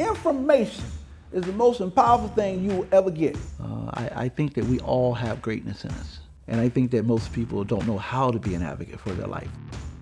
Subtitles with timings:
[0.00, 0.84] information
[1.32, 3.36] is the most powerful thing you will ever get.
[3.62, 6.20] Uh, I, I think that we all have greatness in us.
[6.48, 9.28] And I think that most people don't know how to be an advocate for their
[9.28, 9.48] life.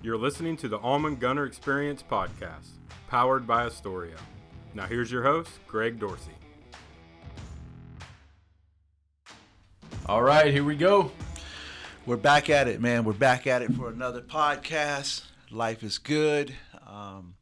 [0.01, 2.69] You're listening to the Allman Gunner Experience podcast,
[3.07, 4.15] powered by Astoria.
[4.73, 6.31] Now, here's your host, Greg Dorsey.
[10.07, 11.11] All right, here we go.
[12.07, 13.03] We're back at it, man.
[13.03, 15.23] We're back at it for another podcast.
[15.51, 16.55] Life is good.
[16.87, 17.35] Um,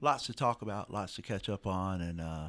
[0.00, 2.48] lots to talk about, lots to catch up on, and uh,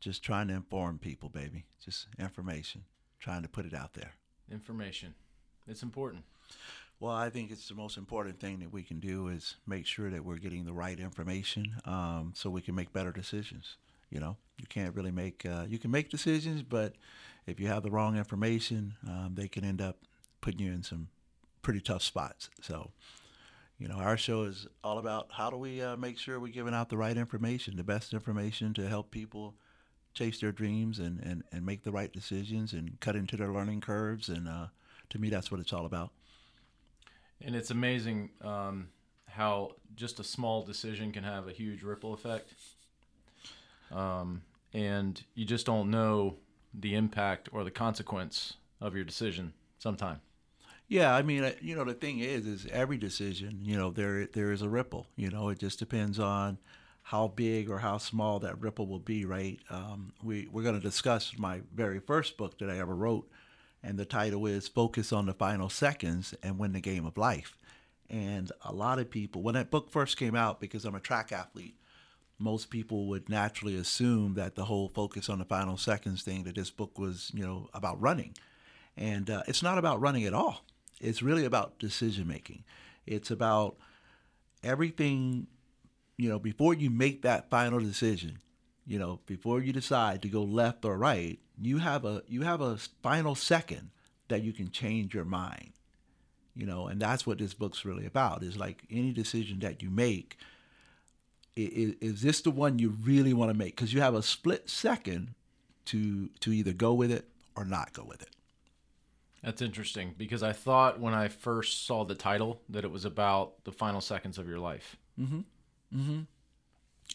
[0.00, 1.64] just trying to inform people, baby.
[1.84, 2.84] Just information,
[3.20, 4.12] trying to put it out there.
[4.50, 5.14] Information.
[5.66, 6.24] It's important.
[7.00, 10.10] Well, I think it's the most important thing that we can do is make sure
[10.10, 13.76] that we're getting the right information um, so we can make better decisions.
[14.10, 16.94] You know, you can't really make, uh, you can make decisions, but
[17.46, 19.98] if you have the wrong information, um, they can end up
[20.40, 21.08] putting you in some
[21.62, 22.50] pretty tough spots.
[22.62, 22.90] So,
[23.78, 26.74] you know, our show is all about how do we uh, make sure we're giving
[26.74, 29.54] out the right information, the best information to help people
[30.14, 33.80] chase their dreams and, and, and make the right decisions and cut into their learning
[33.80, 34.28] curves.
[34.28, 34.66] And uh,
[35.10, 36.10] to me, that's what it's all about.
[37.40, 38.88] And it's amazing um,
[39.26, 42.52] how just a small decision can have a huge ripple effect.
[43.92, 44.42] Um,
[44.74, 46.36] and you just don't know
[46.74, 50.20] the impact or the consequence of your decision sometime.
[50.88, 54.26] Yeah, I mean, uh, you know, the thing is, is every decision, you know, there
[54.26, 55.06] there is a ripple.
[55.16, 56.58] You know, it just depends on
[57.02, 59.58] how big or how small that ripple will be, right?
[59.68, 63.28] Um, we we're going to discuss my very first book that I ever wrote,
[63.82, 67.58] and the title is "Focus on the Final Seconds and Win the Game of Life."
[68.08, 71.32] And a lot of people, when that book first came out, because I'm a track
[71.32, 71.76] athlete,
[72.38, 76.54] most people would naturally assume that the whole focus on the final seconds thing that
[76.54, 78.32] this book was, you know, about running,
[78.96, 80.64] and uh, it's not about running at all
[81.00, 82.64] it's really about decision making.
[83.06, 83.76] It's about
[84.62, 85.46] everything,
[86.16, 88.38] you know, before you make that final decision,
[88.86, 92.60] you know, before you decide to go left or right, you have a you have
[92.60, 93.90] a final second
[94.28, 95.72] that you can change your mind.
[96.54, 98.42] You know, and that's what this book's really about.
[98.42, 100.36] Is like any decision that you make,
[101.54, 103.76] is, is this the one you really want to make?
[103.76, 105.34] Because you have a split second
[105.86, 108.30] to to either go with it or not go with it.
[109.42, 113.64] That's interesting because I thought when I first saw the title that it was about
[113.64, 114.96] the final seconds of your life.
[115.18, 115.40] Mm-hmm.
[115.96, 116.20] Mm-hmm.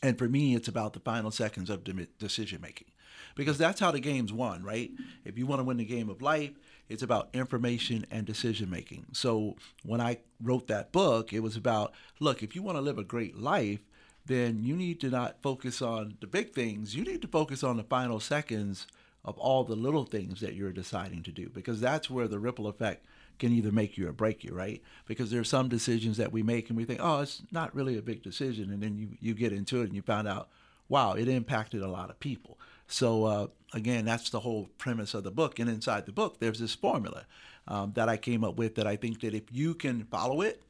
[0.01, 1.83] And for me, it's about the final seconds of
[2.17, 2.88] decision making
[3.35, 4.91] because that's how the game's won, right?
[5.25, 6.51] If you want to win the game of life,
[6.89, 9.06] it's about information and decision making.
[9.13, 12.97] So when I wrote that book, it was about look, if you want to live
[12.97, 13.79] a great life,
[14.25, 16.95] then you need to not focus on the big things.
[16.95, 18.88] You need to focus on the final seconds
[19.25, 22.67] of all the little things that you're deciding to do because that's where the ripple
[22.67, 23.06] effect
[23.39, 24.81] can either make you or break you, right?
[25.06, 27.97] Because there are some decisions that we make and we think, oh, it's not really
[27.97, 28.72] a big decision.
[28.72, 30.50] And then you, you get into it and you find out,
[30.89, 32.59] wow, it impacted a lot of people.
[32.88, 35.57] So, uh, again, that's the whole premise of the book.
[35.57, 37.25] And inside the book, there's this formula
[37.67, 40.62] um, that I came up with that I think that if you can follow it,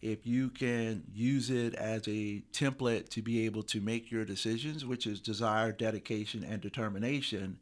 [0.00, 4.86] if you can use it as a template to be able to make your decisions,
[4.86, 7.58] which is desire, dedication, and determination,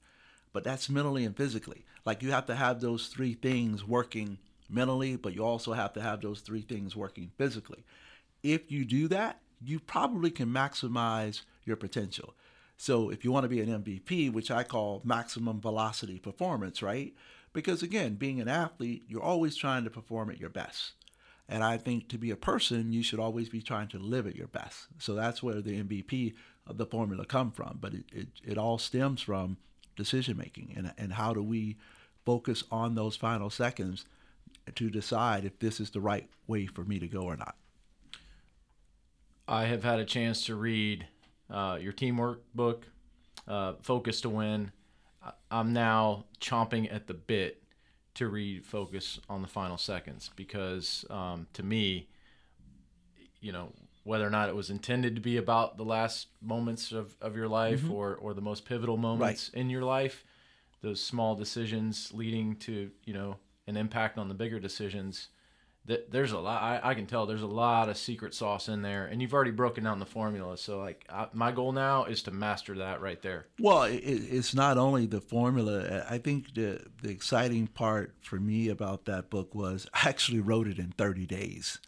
[0.56, 1.84] but that's mentally and physically.
[2.06, 4.38] Like you have to have those three things working
[4.70, 7.84] mentally, but you also have to have those three things working physically.
[8.42, 12.32] If you do that, you probably can maximize your potential.
[12.78, 17.12] So if you want to be an MVP, which I call maximum velocity performance, right?
[17.52, 20.92] Because again, being an athlete, you're always trying to perform at your best.
[21.50, 24.36] And I think to be a person, you should always be trying to live at
[24.36, 24.86] your best.
[25.00, 26.32] So that's where the MVP
[26.66, 27.76] of the formula come from.
[27.78, 29.58] But it, it, it all stems from
[29.96, 31.76] decision making and, and how do we
[32.24, 34.04] focus on those final seconds
[34.74, 37.56] to decide if this is the right way for me to go or not.
[39.48, 41.06] I have had a chance to read
[41.48, 42.86] uh, your teamwork book,
[43.46, 44.72] uh, Focus to Win.
[45.50, 47.62] I'm now chomping at the bit
[48.14, 52.08] to read Focus on the Final Seconds because um, to me,
[53.40, 53.72] you know,
[54.06, 57.48] whether or not it was intended to be about the last moments of, of your
[57.48, 57.92] life mm-hmm.
[57.92, 59.60] or, or the most pivotal moments right.
[59.60, 60.24] in your life,
[60.80, 63.36] those small decisions leading to, you know,
[63.66, 65.28] an impact on the bigger decisions.
[65.86, 68.82] That there's a lot, I, I can tell there's a lot of secret sauce in
[68.82, 70.56] there, and you've already broken down the formula.
[70.56, 73.46] So, like, I, my goal now is to master that right there.
[73.58, 76.04] Well, it, it's not only the formula.
[76.08, 80.68] I think the the exciting part for me about that book was I actually wrote
[80.68, 81.80] it in 30 days.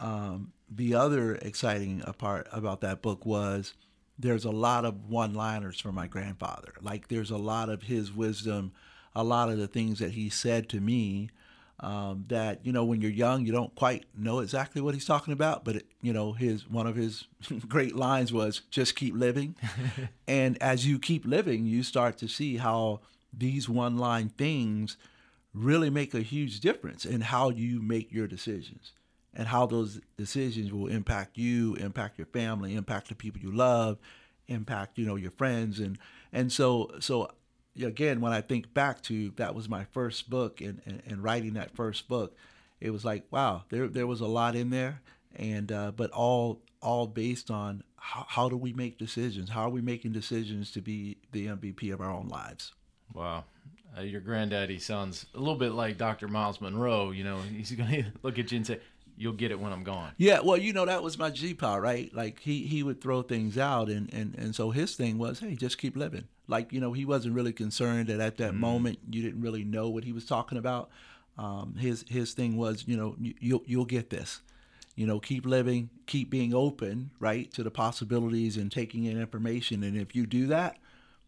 [0.00, 3.74] Um, the other exciting part about that book was
[4.18, 6.72] there's a lot of one-liners from my grandfather.
[6.80, 8.72] Like there's a lot of his wisdom,
[9.14, 11.30] a lot of the things that he said to me
[11.80, 15.32] Um, that you know when you're young you don't quite know exactly what he's talking
[15.32, 17.26] about but it, you know his one of his
[17.68, 19.56] great lines was just keep living
[20.28, 23.00] and as you keep living you start to see how
[23.36, 24.96] these one line things
[25.52, 28.92] really make a huge difference in how you make your decisions
[29.34, 33.98] and how those decisions will impact you, impact your family, impact the people you love,
[34.48, 35.98] impact you know your friends, and
[36.32, 37.30] and so so
[37.82, 41.54] again when I think back to that was my first book and, and, and writing
[41.54, 42.36] that first book,
[42.80, 45.00] it was like wow there there was a lot in there,
[45.34, 49.48] and uh, but all all based on how, how do we make decisions?
[49.48, 52.74] How are we making decisions to be the MVP of our own lives?
[53.14, 53.44] Wow.
[53.96, 56.28] Uh, your granddaddy sounds a little bit like Dr.
[56.28, 57.12] Myles Munroe.
[57.12, 58.80] You know, he's going to look at you and say,
[59.16, 60.12] you'll get it when I'm gone.
[60.16, 62.12] Yeah, well, you know that was my G power, right?
[62.14, 65.54] Like he he would throw things out, and and and so his thing was, hey,
[65.54, 66.24] just keep living.
[66.46, 68.58] Like you know, he wasn't really concerned that at that mm.
[68.58, 70.90] moment you didn't really know what he was talking about.
[71.38, 74.40] Um, his his thing was, you know, you, you'll you'll get this.
[74.96, 79.82] You know, keep living, keep being open, right, to the possibilities and taking in information,
[79.82, 80.78] and if you do that,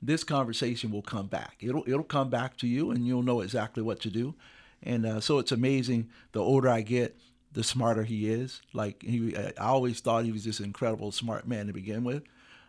[0.00, 1.56] this conversation will come back.
[1.60, 4.34] It'll it'll come back to you, and you'll know exactly what to do.
[4.82, 6.10] And uh, so it's amazing.
[6.32, 7.18] The older I get,
[7.52, 8.60] the smarter he is.
[8.72, 12.22] Like he, I always thought he was this incredible smart man to begin with,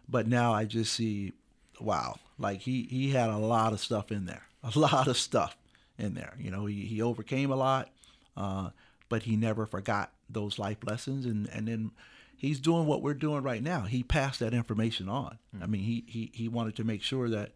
[0.08, 1.34] but now I just see,
[1.80, 5.58] wow, like he he had a lot of stuff in there, a lot of stuff
[5.98, 6.34] in there.
[6.40, 7.90] You know, he he overcame a lot,
[8.36, 8.70] uh,
[9.10, 11.92] but he never forgot those life lessons, and and then
[12.36, 13.82] he's doing what we're doing right now.
[13.82, 15.38] He passed that information on.
[15.54, 15.64] Mm-hmm.
[15.64, 17.52] I mean, he he he wanted to make sure that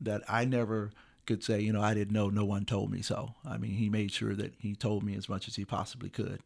[0.00, 0.90] that I never
[1.26, 3.34] could say, you know, I didn't know, no one told me so.
[3.44, 6.40] I mean, he made sure that he told me as much as he possibly could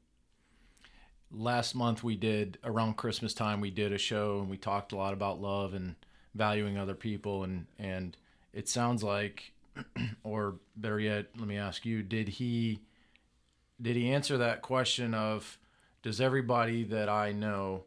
[1.32, 4.97] last month we did around Christmas time we did a show and we talked a
[4.97, 5.94] lot about love and
[6.35, 7.44] valuing other people.
[7.44, 8.17] And and
[8.53, 9.53] it sounds like
[10.25, 12.81] or better yet let me ask you did he
[13.81, 15.59] did he answer that question of
[16.03, 17.85] does everybody that I know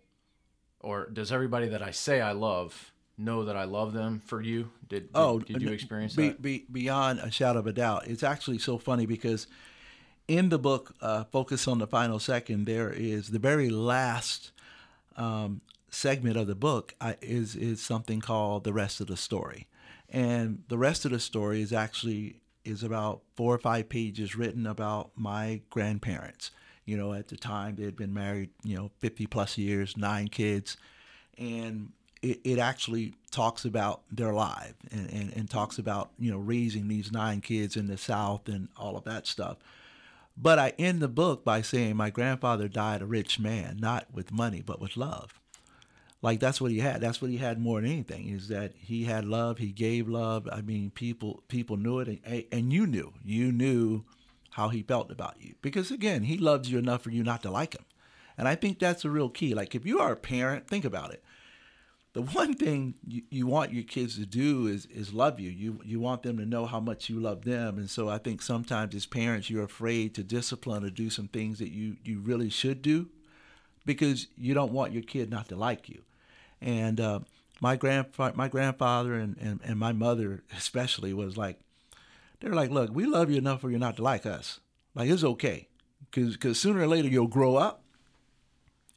[0.79, 4.71] or does everybody that I say I love know that I love them for you?
[4.87, 6.41] Did, did oh did you experience be, that?
[6.41, 8.07] be, beyond a shadow of a doubt.
[8.07, 9.47] It's actually so funny because
[10.27, 14.51] in the book, uh, Focus on the Final Second, there is the very last
[15.17, 19.67] um, segment of the book uh, is, is something called The Rest of the Story.
[20.09, 24.65] And the rest of the story is actually is about four or five pages written
[24.65, 26.51] about my grandparents.
[26.85, 30.27] You know, at the time they had been married, you know, 50 plus years, nine
[30.27, 30.77] kids.
[31.37, 31.91] And
[32.21, 36.87] it, it actually talks about their life and, and, and talks about, you know, raising
[36.87, 39.57] these nine kids in the South and all of that stuff.
[40.35, 44.31] But I end the book by saying my grandfather died a rich man, not with
[44.31, 45.39] money, but with love.
[46.21, 47.01] Like that's what he had.
[47.01, 49.57] That's what he had more than anything is that he had love.
[49.57, 50.47] He gave love.
[50.51, 53.13] I mean, people people knew it, and, and you knew.
[53.23, 54.05] You knew
[54.51, 57.51] how he felt about you because again, he loves you enough for you not to
[57.51, 57.85] like him.
[58.37, 59.53] And I think that's a real key.
[59.53, 61.23] Like if you are a parent, think about it
[62.13, 65.49] the one thing you, you want your kids to do is is love you.
[65.49, 67.77] You you want them to know how much you love them.
[67.77, 71.57] And so I think sometimes as parents you're afraid to discipline or do some things
[71.59, 73.09] that you, you really should do
[73.85, 76.03] because you don't want your kid not to like you.
[76.61, 77.19] And uh,
[77.59, 81.59] my grandfather my grandfather and, and, and my mother especially was like
[82.39, 84.59] they're like, look, we love you enough for you not to like us.
[84.93, 85.67] Like it's okay.
[86.11, 87.81] Cause, cause sooner or later you'll grow up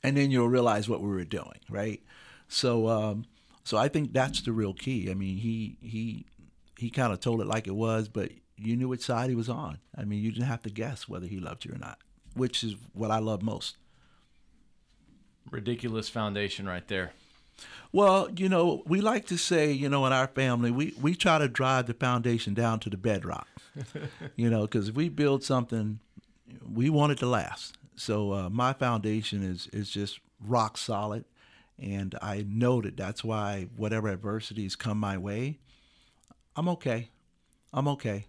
[0.02, 2.02] and then you'll realize what we were doing, right?
[2.48, 3.24] So um,
[3.64, 5.10] so I think that's the real key.
[5.10, 6.26] I mean, he he
[6.78, 9.48] he kind of told it like it was, but you knew which side he was
[9.48, 9.78] on.
[9.96, 11.98] I mean, you didn't have to guess whether he loved you or not,
[12.34, 13.76] which is what I love most.
[15.50, 17.12] Ridiculous foundation right there.
[17.92, 21.38] Well, you know, we like to say, you know, in our family, we, we try
[21.38, 23.48] to drive the foundation down to the bedrock,
[24.36, 26.00] you know, because if we build something,
[26.70, 27.78] we want it to last.
[27.94, 31.24] So uh, my foundation is is just rock solid.
[31.78, 35.58] And I know that that's why whatever adversities come my way,
[36.54, 37.10] I'm okay.
[37.72, 38.26] I'm okay.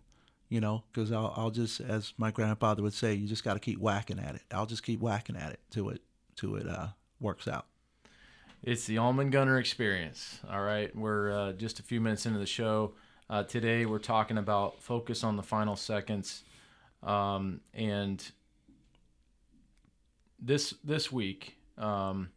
[0.50, 3.60] You know, because I'll, I'll just, as my grandfather would say, you just got to
[3.60, 4.42] keep whacking at it.
[4.52, 6.02] I'll just keep whacking at it till it,
[6.36, 6.88] till it uh,
[7.20, 7.66] works out.
[8.64, 10.40] It's the Allman Gunner experience.
[10.50, 10.94] All right.
[10.96, 12.94] We're uh, just a few minutes into the show.
[13.30, 16.44] Uh, today, we're talking about focus on the final seconds.
[17.04, 18.26] Um, and
[20.40, 22.30] this this week, um,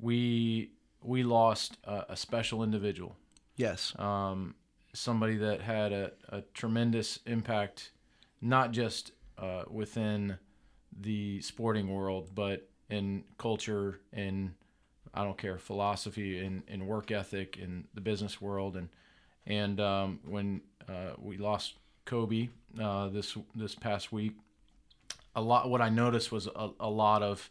[0.00, 0.70] we
[1.02, 3.16] we lost a, a special individual.
[3.56, 3.98] Yes.
[3.98, 4.54] Um,
[4.92, 7.92] somebody that had a, a tremendous impact,
[8.40, 10.38] not just uh, within
[11.00, 14.54] the sporting world, but in culture, in
[15.14, 18.88] I don't care philosophy, in, in work ethic, in the business world, and
[19.46, 21.74] and um, when uh, we lost
[22.04, 22.48] Kobe
[22.80, 24.36] uh, this this past week,
[25.34, 25.70] a lot.
[25.70, 27.50] What I noticed was a, a lot of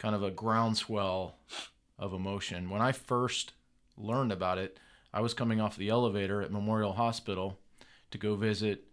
[0.00, 1.36] kind of a groundswell
[1.98, 2.70] of emotion.
[2.70, 3.52] When I first
[3.98, 4.78] learned about it,
[5.12, 7.58] I was coming off the elevator at Memorial Hospital
[8.10, 8.84] to go visit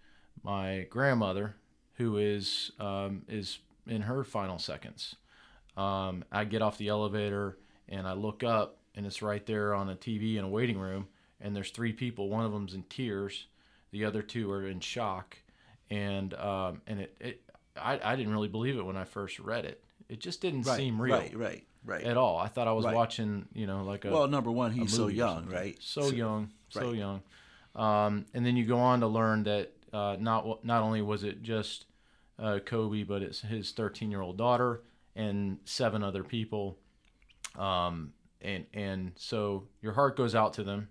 [0.44, 1.56] my grandmother,
[1.94, 5.16] who is um, is in her final seconds.
[5.78, 9.90] Um, I get off the elevator and I look up, and it's right there on
[9.90, 11.08] a TV in a waiting room,
[11.40, 12.30] and there's three people.
[12.30, 13.48] One of them's in tears,
[13.92, 15.38] the other two are in shock,
[15.90, 17.42] and um, and it, it
[17.82, 19.82] I, I didn't really believe it when I first read it.
[20.10, 22.04] It just didn't Right, seem real Right, right, right.
[22.04, 22.38] at all.
[22.38, 22.96] I thought I was Right.
[22.96, 25.78] watching, you know, like a well, number one, he's so young, right?
[25.82, 27.22] So, young, so young.
[27.76, 31.42] Um, and then you go on to learn that uh, not not only was it
[31.42, 31.86] just
[32.40, 34.82] uh, Kobe, but it's his 13 year old daughter
[35.16, 36.78] and seven other people.
[37.56, 40.90] Um, and and so your heart goes out to them.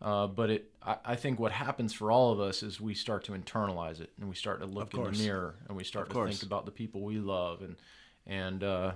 [0.00, 3.22] Uh, but it, I, I think what happens for all of us is we start
[3.24, 6.08] to internalize it and we start to look in the mirror and we start Of
[6.08, 6.30] to course.
[6.30, 7.76] think about the people we love and
[8.26, 8.92] and uh,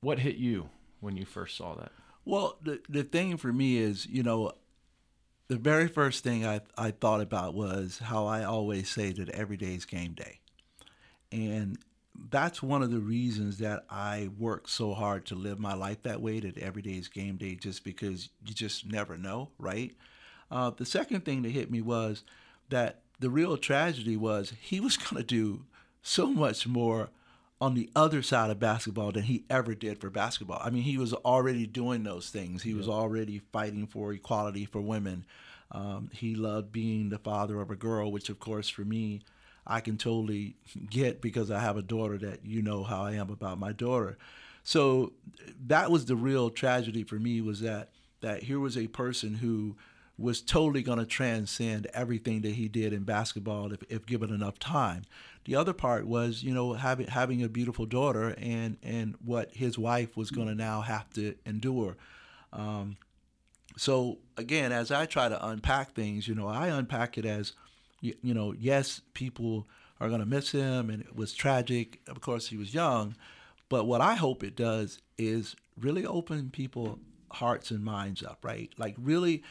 [0.00, 0.70] what hit you
[1.00, 1.92] when you first saw that?
[2.24, 4.52] Well, the the thing for me is, you know,
[5.48, 9.56] the very first thing I I thought about was how I always say that every
[9.56, 10.40] day is game day,
[11.32, 11.78] and
[12.30, 16.20] that's one of the reasons that I work so hard to live my life that
[16.20, 16.40] way.
[16.40, 19.94] That every day is game day, just because you just never know, right?
[20.50, 22.24] Uh, the second thing that hit me was
[22.70, 25.64] that the real tragedy was he was going to do
[26.02, 27.10] so much more
[27.60, 30.60] on the other side of basketball than he ever did for basketball.
[30.62, 32.62] I mean, he was already doing those things.
[32.62, 35.24] He was already fighting for equality for women.
[35.72, 39.22] Um, he loved being the father of a girl, which, of course, for me,
[39.66, 40.56] I can totally
[40.90, 44.16] get because I have a daughter that you know how I am about my daughter.
[44.62, 45.12] So
[45.66, 49.76] that was the real tragedy for me was that that here was a person who
[50.18, 54.58] was totally going to transcend everything that he did in basketball if, if given enough
[54.58, 55.04] time.
[55.44, 59.78] The other part was, you know, having having a beautiful daughter and and what his
[59.78, 61.96] wife was going to now have to endure.
[62.52, 62.96] Um,
[63.76, 67.52] so again, as I try to unpack things, you know, I unpack it as,
[68.00, 69.68] you, you know, yes, people
[70.00, 72.00] are going to miss him, and it was tragic.
[72.08, 73.14] Of course, he was young,
[73.68, 76.98] but what I hope it does is really open people
[77.32, 78.70] hearts and minds up, right?
[78.78, 79.42] Like really,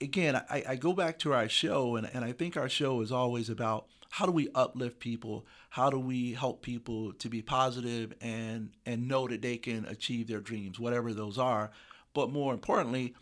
[0.00, 3.12] again, I, I go back to our show, and, and I think our show is
[3.12, 5.46] always about how do we uplift people?
[5.70, 10.28] How do we help people to be positive and and know that they can achieve
[10.28, 11.70] their dreams, whatever those are,
[12.14, 13.14] but more importantly,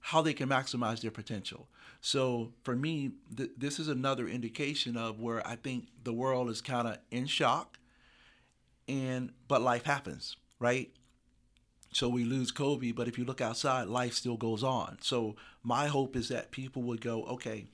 [0.00, 1.68] how they can maximize their potential.
[2.00, 6.60] So for me, th- this is another indication of where I think the world is
[6.60, 7.78] kind of in shock,
[8.88, 10.90] and but life happens, right?
[11.92, 14.98] So we lose Kobe, but if you look outside, life still goes on.
[15.02, 17.66] So my hope is that people would go, okay,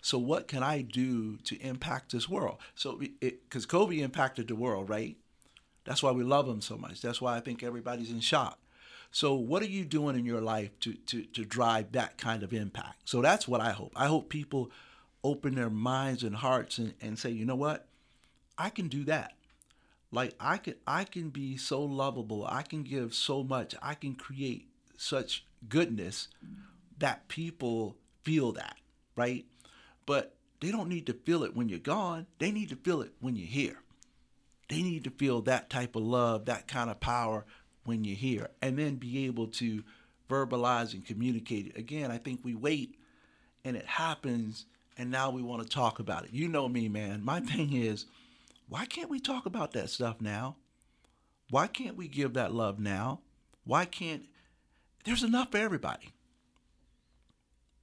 [0.00, 2.58] so what can I do to impact this world?
[2.74, 5.16] So because Kobe impacted the world, right?
[5.84, 7.00] That's why we love him so much.
[7.00, 8.58] That's why I think everybody's in shock.
[9.10, 12.52] So what are you doing in your life to to to drive that kind of
[12.52, 13.08] impact?
[13.08, 13.92] So that's what I hope.
[13.96, 14.70] I hope people
[15.24, 17.86] open their minds and hearts and, and say, you know what?
[18.58, 19.34] I can do that
[20.10, 22.46] like i can i can be so lovable.
[22.46, 23.74] I can give so much.
[23.82, 26.28] I can create such goodness
[26.98, 28.76] that people feel that
[29.16, 29.46] right?
[30.04, 32.26] But they don't need to feel it when you're gone.
[32.38, 33.78] They need to feel it when you're here.
[34.68, 37.44] They need to feel that type of love that kind of power
[37.84, 38.50] when you're here.
[38.62, 39.82] And then be able to
[40.28, 41.78] verbalize and communicate it.
[41.78, 42.96] Again i think we wait
[43.64, 44.66] and it happens
[44.98, 46.32] and now we want to talk about it.
[46.32, 47.24] You know me man.
[47.24, 48.06] My thing is
[48.68, 50.56] why can't we talk about that stuff now?
[51.50, 53.20] Why can't we give that love now?
[53.64, 54.24] Why can't
[55.06, 56.12] there's enough for everybody.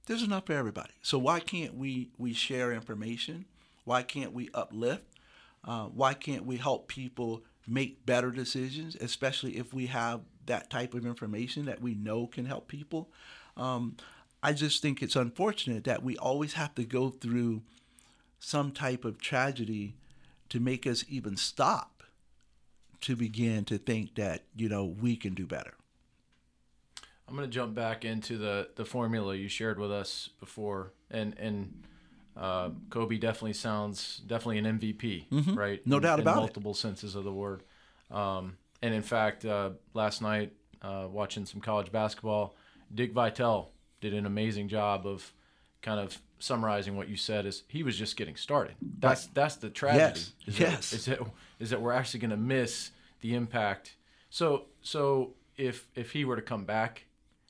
[0.06, 0.92] There's enough for everybody.
[1.00, 3.46] So why can't we we share information?
[3.84, 5.04] Why can't we uplift?
[5.64, 10.92] Uh, why can't we help people make better decisions, especially if we have that type
[10.92, 13.08] of information that we know can help people?
[13.56, 13.96] Um,
[14.42, 17.62] I just think it's unfortunate that we always have to go through
[18.38, 19.94] some type of tragedy
[20.48, 22.02] to make us even stop
[23.00, 25.74] to begin to think that you know we can do better.
[27.28, 31.34] I'm going to jump back into the, the formula you shared with us before, and
[31.38, 31.84] and
[32.36, 35.24] uh, Kobe definitely sounds definitely an MVP,
[35.56, 35.80] right?
[35.80, 35.90] Mm-hmm.
[35.90, 36.40] No in, doubt in about it.
[36.40, 37.62] multiple senses of the word.
[38.10, 42.54] Um, and in fact, uh, last night uh, watching some college basketball,
[42.94, 43.70] Dick Vitale
[44.00, 45.32] did an amazing job of
[45.80, 47.46] kind of summarizing what you said.
[47.46, 48.74] Is he was just getting started.
[48.98, 50.20] That's that's the tragedy.
[50.20, 50.32] Yes.
[50.46, 50.90] Is Yes.
[50.90, 51.20] That, is that
[51.58, 53.96] is that we're actually going to miss the impact.
[54.30, 57.04] So so if if he were to come back,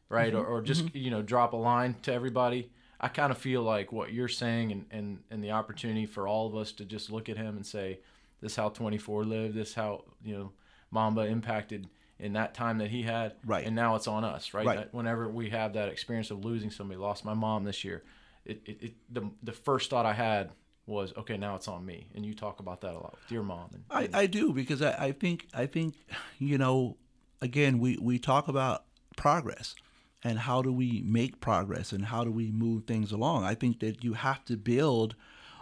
[0.09, 0.43] right, Mm-hmm.
[0.43, 2.71] or, or just you know drop a line to everybody,
[3.01, 6.47] I kind of feel like what you're saying and, and and the opportunity for all
[6.47, 8.01] of us to just look at him and say,
[8.41, 9.55] This how 24 lived.
[9.55, 10.53] This how you know
[10.91, 11.89] Mamba impacted
[12.21, 13.33] in that time that he had.
[13.45, 13.67] Right.
[13.67, 14.65] And now it's on us, right?
[14.65, 14.77] Right.
[14.79, 18.05] That whenever we have that experience of losing somebody, lost my mom this year,
[18.45, 20.51] it, it, it the the first thought I had
[20.87, 22.09] was, okay, now it's on me.
[22.15, 23.71] And you talk about that a lot with your mom.
[23.73, 25.95] And, I, I do because I, I think I think
[26.39, 26.97] you know
[27.41, 28.85] again we, we talk about
[29.17, 29.75] progress
[30.23, 33.45] and how do we make progress and how do we move things along.
[33.45, 35.15] I think that you have to build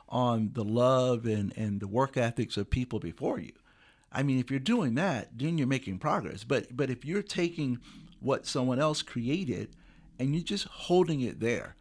[0.08, 3.52] on the love and, and the work ethics of people before you.
[4.10, 6.44] I mean if you're doing that, then you're making progress.
[6.44, 7.78] But but if you're taking
[8.20, 9.74] what someone else created
[10.18, 11.76] and you're just holding it there,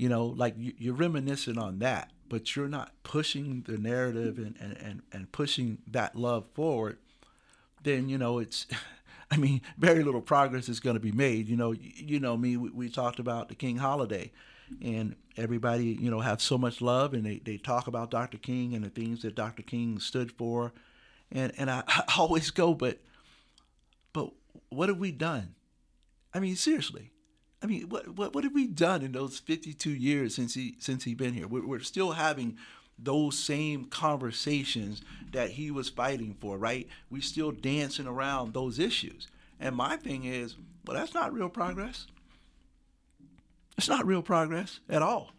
[0.00, 4.56] you know, like you- you're reminiscing on that, but you're not pushing the narrative and,
[4.58, 6.96] and, and, and pushing that love forward,
[7.82, 8.66] then, you know, it's,
[9.30, 11.48] I mean, very little progress is going to be made.
[11.48, 14.32] You know, you know me, we, we talked about the King holiday
[14.80, 18.38] and everybody, you know, have so much love and they, they talk about Dr.
[18.38, 19.62] King and the things that Dr.
[19.62, 20.72] King stood for.
[21.30, 23.00] And, and I, I always go, but,
[24.14, 24.30] but
[24.70, 25.56] what have we done?
[26.32, 27.10] I mean, seriously.
[27.62, 31.04] I mean, what what what have we done in those 52 years since he since
[31.04, 31.46] he been here?
[31.46, 32.56] We're, we're still having
[32.98, 35.02] those same conversations
[35.32, 36.88] that he was fighting for, right?
[37.10, 39.26] We're still dancing around those issues.
[39.58, 42.06] And my thing is, well, that's not real progress.
[43.76, 45.32] It's not real progress at all.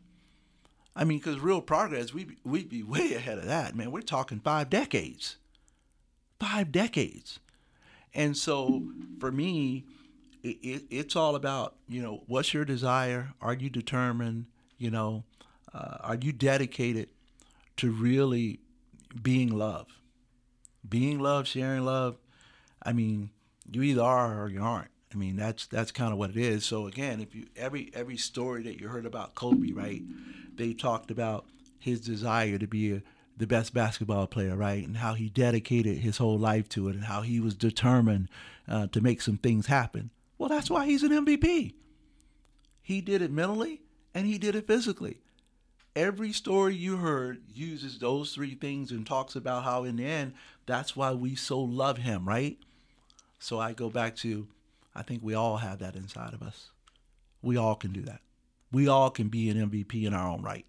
[0.95, 3.91] I mean, because real progress, we we'd be way ahead of that, man.
[3.91, 5.37] We're talking five decades,
[6.39, 7.39] five decades.
[8.13, 8.83] And so
[9.19, 9.85] for me,
[10.43, 13.33] it, it, it's all about you know what's your desire?
[13.41, 14.45] Are you determined?
[14.77, 15.23] You know
[15.73, 17.09] uh, are you dedicated
[17.77, 18.59] to really
[19.21, 19.87] being love?
[20.87, 22.17] Being love sharing love
[22.83, 23.29] i mean
[23.71, 24.89] you either are or you aren't.
[25.13, 26.65] I mean that's that's kind of what it is.
[26.65, 30.01] So again if you every every story that you heard about kobe right
[30.55, 31.45] they talked about
[31.79, 33.01] his desire to be a,
[33.37, 37.05] the best basketball player right and how he dedicated his whole life to it and
[37.05, 38.27] how he was determined
[38.67, 40.11] uh, to make some things happen
[40.51, 41.73] that's why he's an MVP.
[42.81, 43.81] He did it mentally
[44.13, 45.19] and he did it physically.
[45.95, 50.33] Every story you heard uses those three things and talks about how, in the end,
[50.65, 52.57] that's why we so love him, right?
[53.39, 54.47] So I go back to,
[54.95, 56.71] I think we all have that inside of us.
[57.41, 58.21] We all can do that.
[58.71, 60.65] We all can be an MVP in our own right.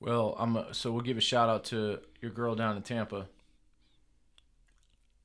[0.00, 3.28] well, I'm a, so we'll give a shout out to your girl down in Tampa,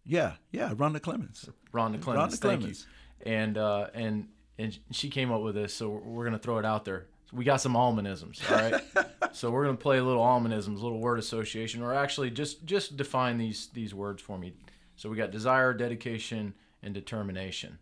[0.06, 0.74] Yeah, yeah.
[0.74, 1.50] Rhonda Clemens.
[1.74, 2.36] Rhonda Clemens.
[2.36, 2.86] Rhonda thank Clemens.
[3.26, 3.32] you.
[3.32, 4.28] And uh, and
[4.58, 7.08] and she came up with this, so we're, gonna throw it out there.
[7.32, 9.16] We got some almanisms, all right.
[9.34, 12.98] so we're gonna play a little almanisms, a little word association, or actually just just
[12.98, 14.54] define these these words for me.
[14.96, 16.54] So we got desire, dedication,
[16.84, 17.80] and determination.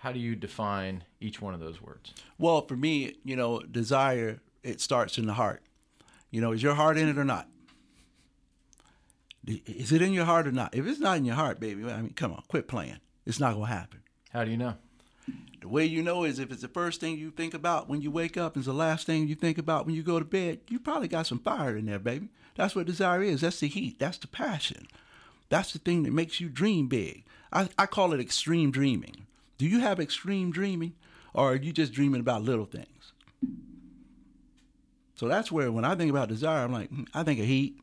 [0.00, 2.12] How do you define each one of those words?
[2.38, 5.62] Well, for me, you know, desire, it starts in the heart.
[6.30, 7.48] You know, is your heart in it or not?
[9.46, 10.74] Is it in your heart or not?
[10.74, 12.98] If it's not in your heart, baby, I mean, come on, quit playing.
[13.26, 14.00] It's not going to happen.
[14.30, 14.74] How do you know?
[15.60, 18.10] The way you know is if it's the first thing you think about when you
[18.10, 20.78] wake up, is the last thing you think about when you go to bed, you
[20.78, 22.28] probably got some fire in there, baby.
[22.54, 23.40] That's what desire is.
[23.40, 23.98] That's the heat.
[23.98, 24.86] That's the passion.
[25.48, 27.24] That's the thing that makes you dream big.
[27.52, 29.26] I, I call it extreme dreaming.
[29.56, 30.94] Do you have extreme dreaming
[31.32, 33.12] or are you just dreaming about little things?
[35.14, 37.78] So that's where when I think about desire, I'm like, hmm, I think of heat.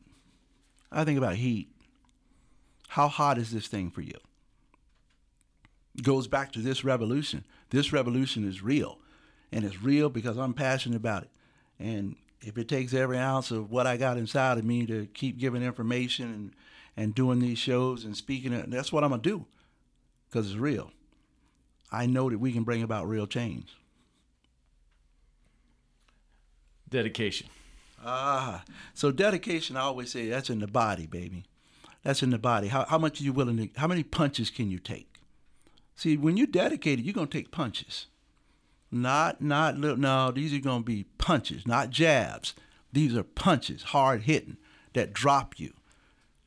[0.90, 1.68] I think about heat.
[2.88, 4.18] How hot is this thing for you?
[6.00, 7.44] Goes back to this revolution.
[7.70, 8.98] This revolution is real.
[9.50, 11.30] And it's real because I'm passionate about it.
[11.78, 15.38] And if it takes every ounce of what I got inside of me to keep
[15.38, 16.52] giving information and,
[16.96, 19.46] and doing these shows and speaking it, that's what I'm going to do
[20.28, 20.90] because it's real.
[21.90, 23.76] I know that we can bring about real change.
[26.88, 27.48] Dedication.
[28.04, 31.44] Ah, so dedication, I always say that's in the body, baby.
[32.02, 32.68] That's in the body.
[32.68, 35.11] How, how much are you willing to, how many punches can you take?
[35.94, 38.06] See, when you're dedicated, you're to take punches.
[38.90, 42.54] Not, not, little, no, these are to be punches, not jabs.
[42.92, 44.58] These are punches, hard hitting,
[44.92, 45.72] that drop you.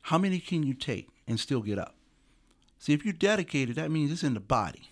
[0.02, 1.96] How many can you take and still get up?
[2.78, 4.90] See, if you're dedicated, that means it's in the body.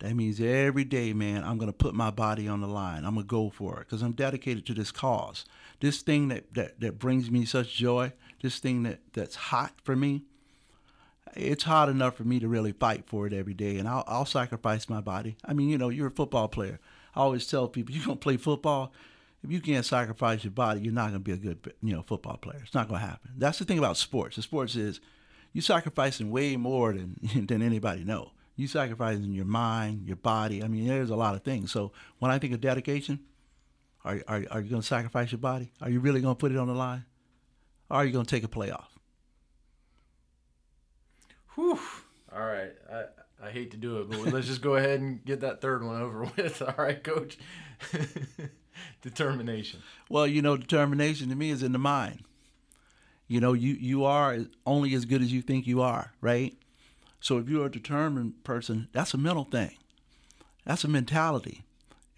[0.00, 3.04] That means every day, man, I'm going to put my body on the line.
[3.04, 5.44] I'm going to go for it because I'm dedicated to this cause.
[5.80, 9.96] This thing that, that, that brings me such joy, this thing that, that's hot for
[9.96, 10.24] me,
[11.34, 13.76] it's hot enough for me to really fight for it every day.
[13.78, 15.36] And I'll, I'll sacrifice my body.
[15.44, 16.80] I mean, you know, you're a football player.
[17.14, 18.92] I always tell people, you're to play football.
[19.42, 22.36] If you can't sacrifice your body, you're not to be a good, you know, football
[22.36, 22.60] player.
[22.62, 23.30] It's not to happen.
[23.36, 24.36] That's the thing about sports.
[24.36, 25.00] The sports is
[25.52, 28.32] you're sacrificing way more than than anybody know.
[28.56, 30.64] You sacrificing your mind, your body.
[30.64, 31.70] I mean, there's a lot of things.
[31.70, 33.20] So when I think of dedication,
[34.04, 35.70] are are, are you to sacrifice your body?
[35.80, 37.04] Are you really to put it on the line?
[37.90, 38.97] or are you to take a play off?
[41.58, 41.76] Whew.
[42.32, 42.70] All right.
[42.88, 45.84] I, I hate to do it, but let's just go ahead and get that third
[45.84, 46.62] one over with.
[46.62, 47.36] All right, coach.
[49.02, 49.80] Determination.
[50.08, 52.22] Well, you know, determination to me is in the mind.
[53.26, 56.56] You know, you, you are only as good as you think you are, right?
[57.20, 59.72] So if you're a determined person, that's a mental thing.
[60.64, 61.62] That's a mentality.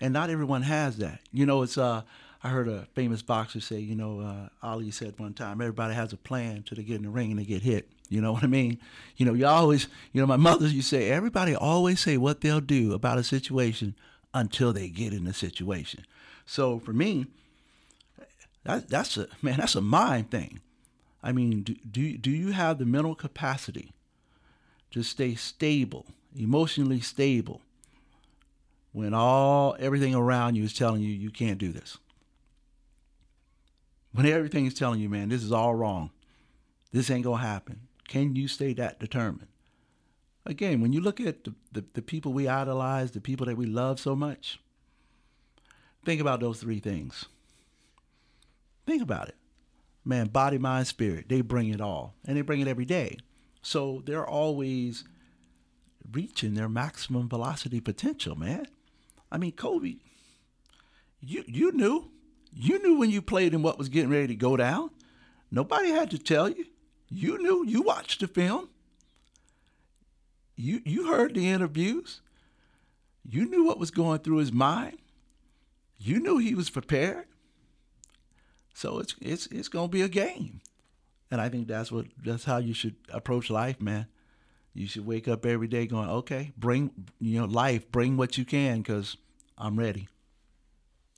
[0.02, 1.20] And not everyone has that.
[1.32, 2.02] You know, it's uh
[2.44, 6.12] I heard a famous boxer say, you know, uh, Ali said one time, everybody has
[6.12, 7.90] a plan till they get in the ring and they get hit.
[8.10, 8.78] You know what I mean?
[9.16, 12.60] You know, you always, you know, my mother, you say, everybody always say what they'll
[12.60, 13.94] do about a situation
[14.34, 16.04] until they get in the situation.
[16.44, 17.26] So for me,
[18.64, 20.60] that, that's a man, that's a mind thing.
[21.22, 23.92] I mean, do, do do you have the mental capacity
[24.90, 27.60] to stay stable, emotionally stable,
[28.92, 31.96] when all everything around you is telling you you can't do this?
[34.12, 36.10] When everything is telling you, man, this is all wrong.
[36.90, 37.82] This ain't gonna happen.
[38.10, 39.46] Can you stay that determined?
[40.44, 43.66] Again, when you look at the, the, the people we idolize, the people that we
[43.66, 44.58] love so much,
[46.04, 47.26] think about those three things.
[48.84, 49.36] Think about it.
[50.04, 52.14] Man, body, mind, spirit, they bring it all.
[52.26, 53.16] And they bring it every day.
[53.62, 55.04] So they're always
[56.10, 58.66] reaching their maximum velocity potential, man.
[59.30, 59.98] I mean, Kobe,
[61.20, 62.10] you you knew.
[62.52, 64.90] You knew when you played and what was getting ready to go down.
[65.52, 66.66] Nobody had to tell you.
[67.10, 67.64] You knew.
[67.66, 68.68] You watched the film.
[70.56, 72.20] You you heard the interviews.
[73.24, 74.98] You knew what was going through his mind.
[75.98, 77.26] You knew he was prepared.
[78.74, 80.60] So it's it's it's gonna be a game,
[81.30, 84.06] and I think that's what that's how you should approach life, man.
[84.72, 88.44] You should wake up every day going, okay, bring you know life, bring what you
[88.44, 89.16] can, because
[89.58, 90.08] I'm ready.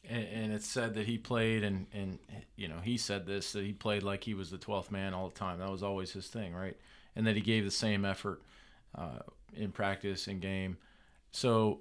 [0.09, 2.19] And, and it's said that he played, and and
[2.57, 5.29] you know he said this that he played like he was the twelfth man all
[5.29, 5.59] the time.
[5.59, 6.77] That was always his thing, right?
[7.15, 8.43] And that he gave the same effort
[8.97, 9.21] uh,
[9.55, 10.77] in practice and game.
[11.31, 11.81] So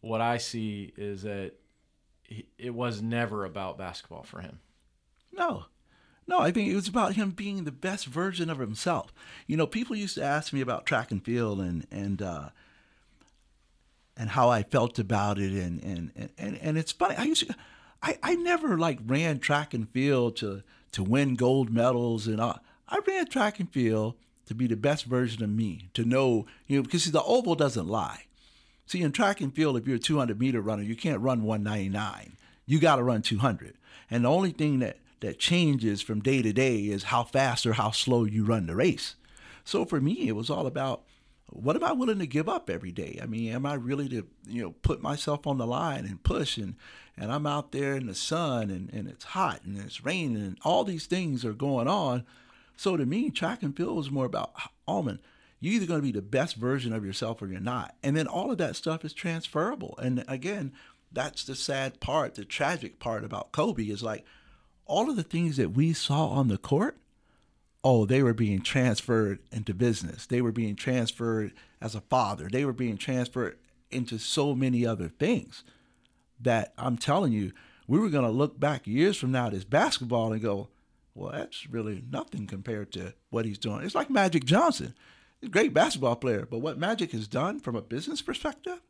[0.00, 1.52] what I see is that
[2.58, 4.60] it was never about basketball for him.
[5.32, 5.66] No,
[6.26, 9.12] no, I think it was about him being the best version of himself.
[9.46, 12.48] You know, people used to ask me about track and field and and uh,
[14.16, 17.16] and how I felt about it, and and and and it's funny.
[17.16, 17.54] I used to,
[18.02, 22.60] I I never like ran track and field to to win gold medals and all.
[22.88, 24.14] I ran track and field
[24.46, 27.54] to be the best version of me, to know you know because see, the oval
[27.54, 28.24] doesn't lie.
[28.86, 32.36] See, in track and field, if you're a 200 meter runner, you can't run 199.
[32.66, 33.74] You got to run 200,
[34.10, 37.74] and the only thing that that changes from day to day is how fast or
[37.74, 39.16] how slow you run the race.
[39.64, 41.02] So for me, it was all about
[41.48, 43.18] what am I willing to give up every day?
[43.22, 46.56] I mean, am I really to you know put myself on the line and push
[46.56, 46.74] and
[47.16, 50.58] and I'm out there in the sun and, and it's hot and it's raining and
[50.62, 52.24] all these things are going on.
[52.76, 54.52] So to me, track and field was more about
[54.86, 55.20] Almond.
[55.58, 57.94] You're either going to be the best version of yourself or you're not.
[58.02, 59.98] And then all of that stuff is transferable.
[60.02, 60.72] And again,
[61.10, 64.26] that's the sad part, the tragic part about Kobe is like
[64.84, 66.98] all of the things that we saw on the court,
[67.88, 70.26] oh, they were being transferred into business.
[70.26, 72.48] They were being transferred as a father.
[72.50, 73.58] They were being transferred
[73.92, 75.62] into so many other things
[76.40, 77.52] that I'm telling you,
[77.86, 80.66] we were going to look back years from now at his basketball and go,
[81.14, 83.84] well, that's really nothing compared to what he's doing.
[83.84, 84.92] It's like Magic Johnson.
[85.40, 88.80] He's a great basketball player, but what Magic has done from a business perspective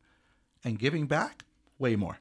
[0.65, 1.45] and giving back,
[1.79, 2.17] way more.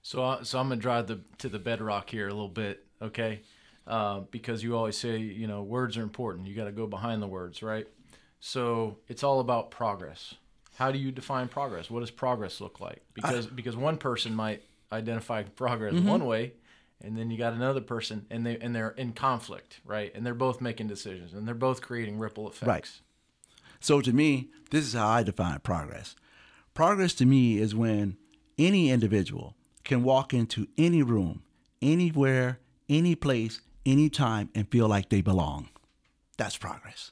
[0.00, 3.40] So, uh, so I'm gonna drive the to the bedrock here a little bit, okay?
[3.88, 6.46] Uh, because you always say, you know, words are important.
[6.46, 7.88] You got to go behind the words, right?
[8.38, 10.34] So it's all about progress.
[10.76, 11.90] How do you define progress?
[11.90, 13.02] What does progress look like?
[13.14, 16.06] Because I, because one person might identify progress mm-hmm.
[16.06, 16.52] one way,
[17.02, 20.12] and then you got another person, and they and they're in conflict, right?
[20.14, 22.68] And they're both making decisions, and they're both creating ripple effects.
[22.68, 22.90] Right.
[23.80, 26.14] So to me, this is how I define progress.
[26.74, 28.18] Progress to me is when
[28.58, 31.42] any individual can walk into any room,
[31.80, 35.68] anywhere, any place, anytime, and feel like they belong.
[36.36, 37.10] That's progress.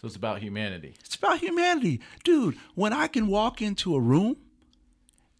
[0.00, 0.94] So it's about humanity.
[1.00, 2.00] It's about humanity.
[2.24, 4.36] Dude, when I can walk into a room,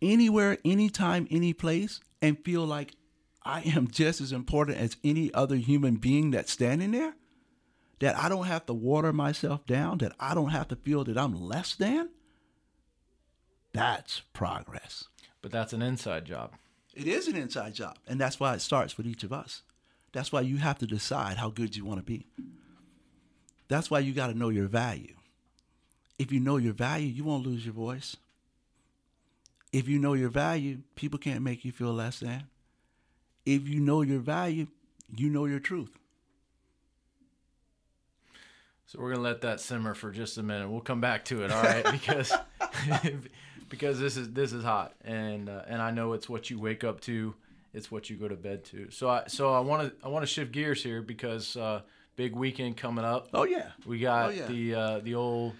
[0.02, 2.94] anywhere, anytime, any place, and feel like
[3.44, 7.14] I am just as important as any other human being that's standing there,
[8.00, 11.18] that I don't have to water myself down, that I don't have to feel that
[11.18, 12.10] I'm less than,
[13.72, 15.04] that's progress.
[15.42, 16.54] But that's an inside job.
[16.98, 17.96] It is an inside job.
[18.08, 19.62] And that's why it starts with each of us.
[20.12, 22.26] That's why you have to decide how good you want to be.
[23.68, 25.14] That's why you got to know your value.
[26.18, 28.16] If you know your value, you won't lose your voice.
[29.72, 32.44] If you know your value, people can't make you feel less than.
[33.46, 34.66] if you know your value,
[35.16, 35.90] you know your truth.
[38.86, 40.68] So we're gonna let that simmer for just a minute.
[40.68, 41.84] We'll come back to it, all right?
[41.92, 42.32] Because
[43.68, 46.84] because this is this is hot, and uh, and I know it's what you wake
[46.84, 47.34] up to,
[47.74, 48.90] it's what you go to bed to.
[48.90, 51.82] So I so I want to I want to shift gears here because uh,
[52.16, 53.28] big weekend coming up.
[53.34, 54.46] Oh yeah, We got Oh, yeah.
[54.46, 55.54] the uh, the old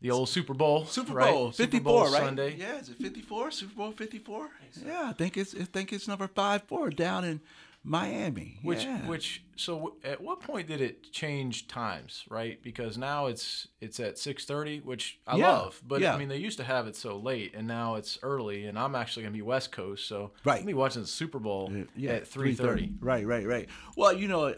[0.00, 1.32] the old Super Bowl, Super right?
[1.32, 2.22] Bowl Super 54, Bowl right?
[2.22, 2.56] Sunday.
[2.58, 3.50] Yeah, is it 54?
[3.52, 4.50] Super Bowl 54?
[4.84, 7.40] Yeah, I think it's I think it's number 5-4 down in
[7.86, 8.58] Miami.
[8.62, 9.06] Which yeah.
[9.06, 12.60] which so w- at what point did it change times, right?
[12.62, 16.14] Because now it's it's at 6:30, which I Yeah, love, but yeah.
[16.14, 18.94] I mean they used to have it so late and now it's early and I'm
[18.94, 20.60] actually going to be West Coast, so Right.
[20.60, 22.96] I'm be watching the Super Bowl yeah, at 3:30.
[23.00, 23.68] Right, right, right.
[23.96, 24.54] Well, you know,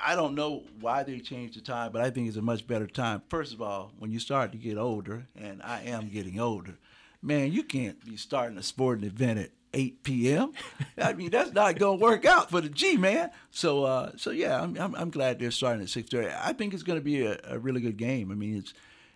[0.00, 2.86] I don't know why they changed the time, but I think it's a much better
[2.86, 3.22] time.
[3.28, 6.78] First of all, when you start to get older, and I am getting older,
[7.20, 10.52] man, you can't be starting a sporting event at 8 p.m.
[10.98, 13.30] I mean, that's not going to work out for the G, man.
[13.50, 16.36] So, uh, so yeah, I'm, I'm, I'm glad they're starting at 6:30.
[16.42, 18.30] I think it's going to be a, a really good game.
[18.30, 18.74] I mean, it's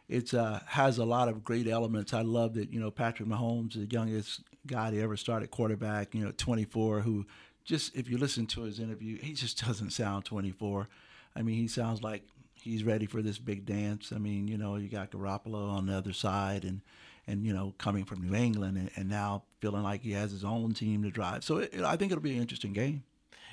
[0.08, 2.12] it's uh, has a lot of great elements.
[2.12, 6.14] I love that you know Patrick Mahomes, the youngest guy to ever start at quarterback,
[6.14, 7.26] you know, 24, who
[7.64, 10.88] just if you listen to his interview, he just doesn't sound 24.
[11.34, 12.22] I mean, he sounds like
[12.54, 14.12] he's ready for this big dance.
[14.14, 16.80] I mean, you know, you got Garoppolo on the other side, and
[17.26, 20.44] and you know, coming from New England, and, and now feeling like he has his
[20.44, 21.44] own team to drive.
[21.44, 23.04] So it, I think it'll be an interesting game.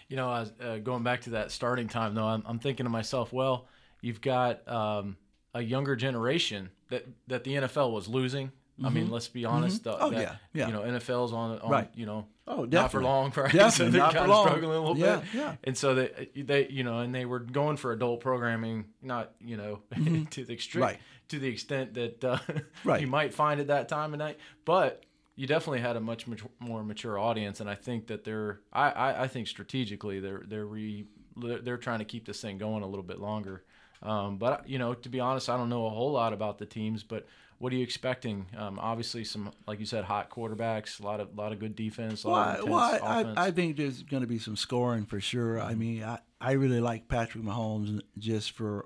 [0.09, 3.31] You know, uh, going back to that starting time though, I'm, I'm thinking to myself,
[3.31, 3.67] well,
[4.01, 5.15] you've got um,
[5.53, 8.51] a younger generation that that the NFL was losing.
[8.81, 9.83] I mean, let's be honest.
[9.83, 10.67] the- Oh, that, yeah, yeah.
[10.67, 11.89] You know, NFL's on, on Right.
[11.95, 12.75] you know, Oh, definitely.
[12.79, 13.73] not for long, right?
[13.73, 14.47] so they're not for kind of long.
[14.47, 15.25] struggling a little Yeah, bit.
[15.33, 15.55] yeah.
[15.65, 19.57] And so they, they, you know, and they were going for adult programming, not, you
[19.57, 19.81] know,
[20.31, 20.91] to the extreme, Mm-hmm.
[20.93, 20.99] Right.
[21.27, 22.37] to the extent that uh,
[22.85, 23.01] Right.
[23.01, 24.39] you might find at that time of night.
[24.63, 25.03] But
[25.39, 26.25] you definitely had a much
[26.59, 30.65] more mature audience, and I think that they're, I, I, I think strategically they're they're
[30.65, 31.05] re,
[31.37, 33.63] they're trying to keep this thing going a little bit longer.
[34.03, 36.65] Um, but you know, to be honest, I don't know a whole lot about the
[36.65, 37.25] teams, but.
[37.61, 38.45] What are you expecting?
[38.57, 42.23] Um, obviously, some like you said, hot quarterbacks, a lot of lot of good defense,
[42.23, 43.41] a lot Well, of I, well, I.
[43.41, 45.59] I, I think there's going to be some scoring for sure.
[45.59, 48.85] I mean, I, I really like Patrick Mahomes just for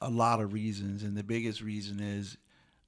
[0.00, 2.38] a lot of reasons, and the biggest reason is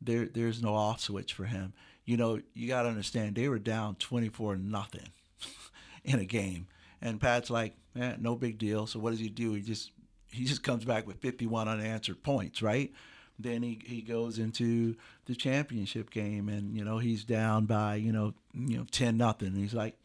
[0.01, 1.75] there there's no off switch for him.
[2.05, 5.09] You know, you got to understand they were down 24 nothing
[6.05, 6.67] in a game,
[7.01, 8.87] and Pat's like, eh, no big deal.
[8.87, 9.55] So what does he do?
[9.55, 9.91] He just
[10.31, 12.93] he just comes back with 51 unanswered points, right?
[13.39, 18.13] Then he, he goes into the championship game, and you know he's down by you
[18.13, 19.55] know you know 10 nothing.
[19.55, 19.97] He's like,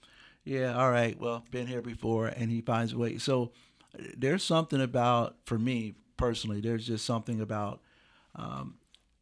[0.43, 3.17] yeah, all right, well, been here before, and he finds a way.
[3.17, 3.51] So
[4.17, 7.81] there's something about, for me personally, there's just something about
[8.35, 8.75] um,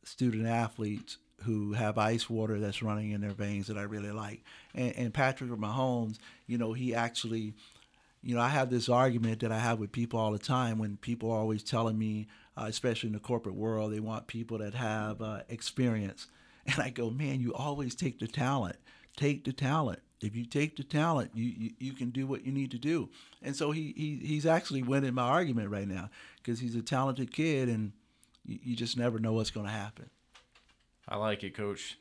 [0.04, 4.44] student athletes who have ice water that's running in their veins that I really like.
[4.74, 7.54] And, and Patrick Mahomes, you know, he actually,
[8.24, 10.98] you know, I have this argument that I have with people all the time when
[10.98, 14.74] people are always telling me, uh, especially in the corporate world, they want people that
[14.74, 16.28] have uh, experience.
[16.70, 18.76] And I go, man, you always take the talent.
[19.16, 20.00] Take the talent.
[20.20, 23.10] If you take the talent, you, you, you can do what you need to do.
[23.42, 27.32] And so he, he he's actually winning my argument right now because he's a talented
[27.32, 27.94] kid and
[28.46, 30.10] you, you just never know what's going to happen.
[31.08, 31.98] I like it, Coach.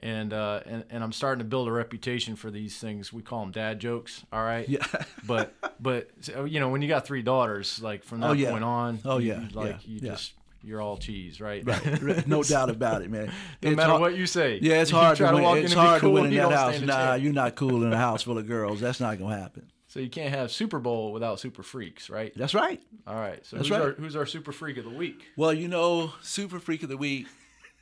[0.00, 3.12] And, uh, and and I'm starting to build a reputation for these things.
[3.12, 4.24] We call them dad jokes.
[4.32, 4.68] All right.
[4.68, 4.86] Yeah.
[5.26, 6.08] but but
[6.46, 8.50] you know when you got three daughters, like from that Oh, yeah.
[8.52, 9.00] point on.
[9.04, 10.10] Oh, yeah, you- Like yeah, you yeah.
[10.12, 11.64] just you're all cheese, right?
[11.66, 12.26] Right.
[12.28, 13.26] no doubt about it, man.
[13.60, 14.60] No It's matter hard- what you say.
[14.62, 15.42] Yeah, it's hard to win.
[15.42, 16.80] walk in it's hard cool, to win in that house.
[16.80, 18.78] Nah, you're not cool in a house full of girls.
[18.80, 19.70] That's not going to happen.
[19.88, 22.32] So you can't have Super Bowl without super freaks, right?
[22.36, 22.80] That's right.
[23.06, 23.44] All right.
[23.44, 23.82] So That's who's right.
[23.84, 25.24] our who's our super freak of the week?
[25.36, 27.26] Well, you know, super freak of the week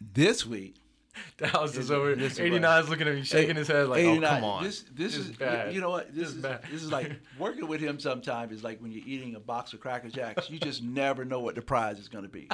[0.01, 0.77] this week.
[1.39, 2.15] Dallas is over.
[2.15, 4.65] this is 89 is looking at me, shaking his head like, oh come on.
[4.65, 5.75] This this is, bad.
[5.75, 6.15] You know what?
[6.15, 6.61] This, This is is bad.
[6.71, 7.99] this is like working with him.
[8.01, 10.49] Sometimes is like when you're eating a box of Cracker Jacks.
[10.51, 12.49] You just never know what the prize is going to be.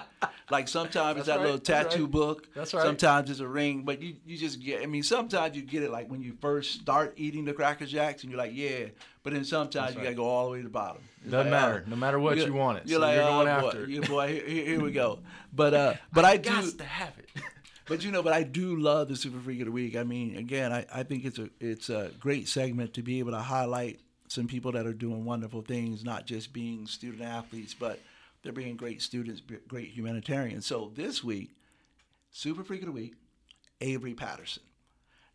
[0.51, 2.11] Like sometimes it's that little right, that's tattoo right.
[2.13, 2.49] book.
[2.55, 2.83] That's right.
[2.83, 4.83] Sometimes it's a ring, but you, you just get.
[4.83, 8.23] I mean, sometimes you get it like when you first start eating the Cracker Jacks,
[8.23, 8.87] and you're like, yeah.
[9.23, 11.01] But then sometimes you got to go all the way to the bottom.
[11.23, 11.85] It's Doesn't like, matter.
[11.87, 12.89] oh, No matter what, you want it.
[12.89, 13.89] You're So like, you're oh, going boy, after it.
[13.91, 15.21] you- boy, here, here we go.
[15.55, 16.51] But uh, but I do.
[16.73, 17.43] To have it.
[17.87, 19.97] But you know, but I do love the Super Freak of the Week.
[19.97, 23.33] I mean, again, I, I think it's a it's a great segment to be able
[23.33, 27.99] to highlight some people that are doing wonderful things, not just being student athletes, but
[28.43, 30.67] they're being great students, great humanitarians.
[30.67, 31.51] So this week,
[32.31, 33.15] Super Freak of the Week,
[33.81, 34.63] Avery Patterson.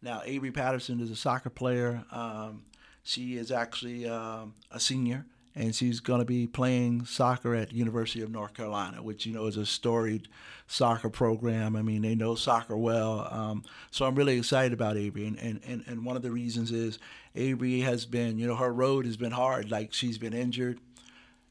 [0.02, 2.04] Now, Avery Patterson is a soccer player.
[2.12, 2.66] Um,
[3.04, 5.26] she is actually um, a senior,
[5.58, 9.48] and she's going to be playing soccer at University of North Carolina, which you know
[9.48, 10.28] is a storied
[10.68, 11.76] soccer program.
[11.76, 13.28] I mean, they know soccer well.
[13.32, 16.72] Um, so I'm really excited about Avery, and, and, and, and one of the reasons
[16.72, 17.00] is
[17.36, 19.72] Avery has been, you know, her road has been hard.
[19.72, 20.80] Like she's been injured,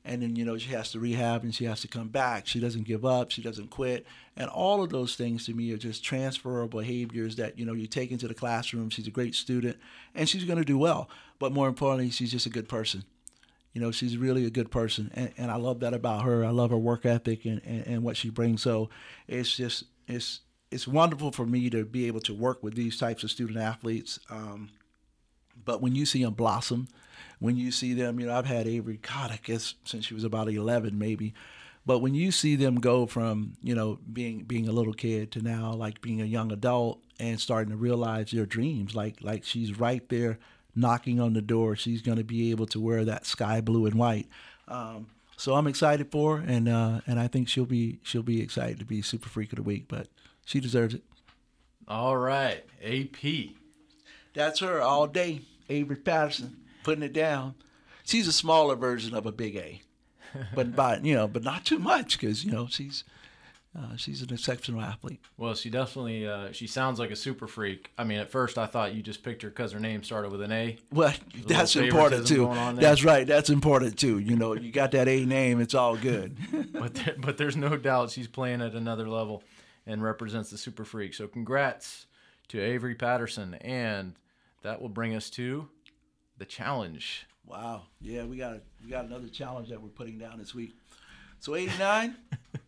[0.05, 2.47] and then you know she has to rehab and she has to come back.
[2.47, 3.33] She doesn't give up.
[3.33, 7.59] She doesn't quit, and all of those things to me are just transferable behaviors that
[7.59, 8.89] you know you take into the classroom.
[8.89, 9.79] She's a great student,
[10.15, 11.11] and she's going to do well.
[11.41, 13.03] But more importantly, she's just a good person.
[13.77, 16.43] You know, she's really a good person, and, and I love that about her.
[16.47, 18.63] I love her work ethic and, and, and what she brings.
[18.63, 18.89] So
[19.29, 23.23] it's just it's it's wonderful for me to be able to work with these types
[23.23, 24.19] of student athletes.
[24.31, 24.71] Um,
[25.63, 26.89] but when you see them blossom,
[27.39, 30.25] when you see them, you know, I've had Avery, God, I guess since she was
[30.25, 31.35] about 11, maybe.
[31.85, 35.43] But when you see them go from, you know, being being a little kid to
[35.43, 39.79] now like being a young adult and starting to realize their dreams, like like she's
[39.79, 40.39] right there
[40.77, 41.75] knocking on the door.
[41.75, 44.29] She's going to be able to wear that sky blue and white.
[44.69, 48.41] Um, so I'm excited for her, and uh, and I think she'll be she'll be
[48.41, 49.87] excited to be Super Freak of the Week.
[49.89, 50.09] But
[50.45, 51.03] she deserves it.
[51.89, 53.55] All right, AP.
[54.35, 57.55] That's her all day, Avery Patterson, putting it down.
[58.05, 59.83] She's a smaller version of a Big A,
[60.55, 63.05] but by you know, but not too much because you know she's
[63.77, 65.21] uh, she's an exceptional athlete.
[65.37, 67.91] Well, she definitely uh, she sounds like a super freak.
[67.99, 70.41] I mean, at first I thought you just picked her because her name started with
[70.41, 70.79] an A.
[70.91, 71.13] Well,
[71.47, 72.47] that's important too.
[72.47, 72.83] going on there.
[72.83, 73.27] That's right.
[73.27, 74.19] That's important too.
[74.19, 76.37] You know, you got that A name, it's all good.
[76.73, 79.43] but there, but there's no doubt she's playing at another level
[79.87, 81.13] and represents the super freak.
[81.13, 82.07] So congrats
[82.49, 84.15] to Avery Patterson, and
[84.63, 85.69] that will bring us to
[86.39, 87.27] the challenge.
[87.45, 87.83] wow.
[88.01, 90.75] Yeah, we got a, we got another challenge that we're putting down this week.
[91.41, 92.17] So 89.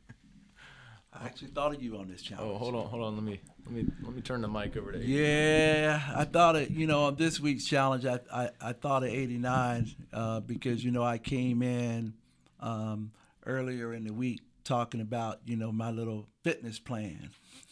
[1.12, 2.50] I actually thought of you on this challenge.
[2.54, 3.14] Oh, hold on, hold on.
[3.14, 5.22] Let me let me let me turn the mic over to you.
[5.22, 6.70] Yeah, I thought it.
[6.70, 10.90] You know, on this week's challenge, I I, I thought of '89 uh, because you
[10.90, 12.14] know I came in
[12.60, 13.12] um,
[13.46, 17.30] earlier in the week talking about you know my little fitness plan.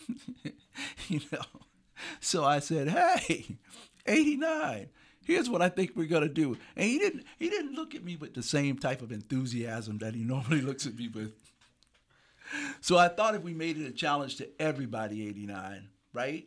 [1.08, 1.42] you know,
[2.20, 3.58] so I said, "Hey,
[4.06, 4.88] '89."
[5.26, 7.24] Here's what I think we're gonna do, and he didn't.
[7.38, 10.86] He didn't look at me with the same type of enthusiasm that he normally looks
[10.86, 11.32] at me with.
[12.80, 16.46] So I thought if we made it a challenge to everybody 89, right?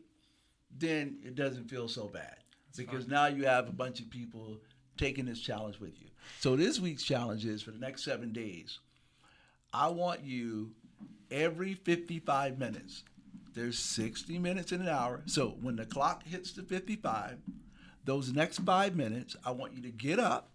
[0.77, 2.35] Then it doesn't feel so bad.
[2.77, 4.57] because now you have a bunch of people
[4.97, 6.07] taking this challenge with you.
[6.39, 8.79] So this week's challenge is for the next seven days.
[9.73, 10.71] I want you
[11.31, 13.03] every 55 minutes.
[13.53, 15.21] There's 60 minutes in an hour.
[15.25, 17.37] So when the clock hits the 55,
[18.05, 20.51] those next five minutes, I want you to get up.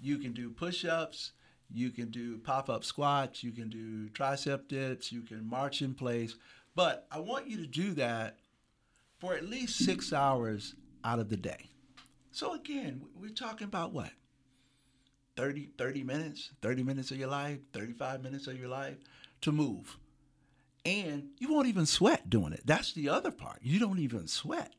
[0.00, 1.32] You can do push ups,
[1.74, 5.94] you can do pop up squats, you can do tricep dips, you can march in
[5.94, 6.36] place.
[6.74, 8.38] But I want you to do that
[9.18, 11.70] for at least six hours out of the day.
[12.30, 14.10] So again, we're talking about what?
[15.36, 18.96] 30, 30 minutes, 30 minutes of your life, 35 minutes of your life
[19.40, 19.98] to move.
[20.84, 22.62] And you won't even sweat doing it.
[22.64, 23.58] That's the other part.
[23.62, 24.74] You don't even sweat.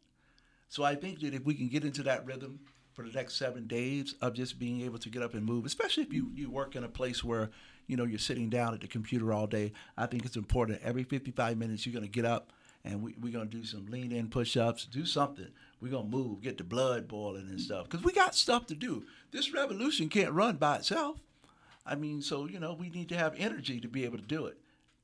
[0.70, 2.60] So I think that if we can get into that rhythm
[2.96, 6.04] for the next seven days of just being able to get up and move, especially
[6.04, 7.52] if you, you work in a place where,
[7.88, 10.80] you know, you're sitting down at the computer all day, I think it's important.
[10.82, 12.54] Every 55 minutes, you're going to get up
[12.86, 15.48] and we, we're going to do some lean in push ups, do something.
[15.82, 18.76] We're going to move, get the blood boiling and stuff because we got stuff to
[18.76, 19.04] do.
[19.32, 21.18] This revolution can't run by itself.
[21.86, 24.46] I mean, so, you know, we need to have energy to be able to do
[24.46, 24.58] it.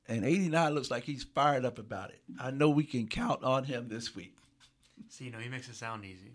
[0.08, 2.22] And 89 looks like he's fired up about it.
[2.40, 4.36] I know we can count on him this week.
[5.10, 6.32] See, you know, he makes it sound easy,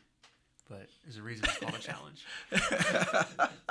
[0.69, 2.25] but there's a reason it's called a challenge.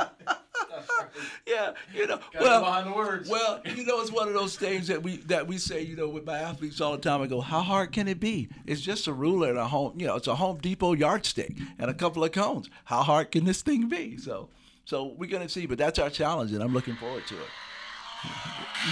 [1.47, 3.29] Yeah, you know, Gotta well, behind the words.
[3.29, 6.09] well, you know, it's one of those things that we that we say, you know,
[6.09, 7.21] with my athletes all the time.
[7.21, 8.49] I go, how hard can it be?
[8.65, 11.89] It's just a ruler and a home, you know, it's a Home Depot yardstick and
[11.89, 12.69] a couple of cones.
[12.85, 14.17] How hard can this thing be?
[14.17, 14.49] So,
[14.83, 17.49] so we're gonna see, but that's our challenge, and I'm looking forward to it.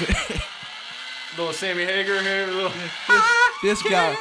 [1.37, 2.71] little Sammy Hagar here, little.
[3.61, 4.15] This guy.